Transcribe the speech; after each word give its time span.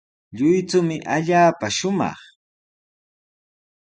Lluychumi 0.37 0.97
allaapa 1.15 1.67
shumaq. 1.77 2.19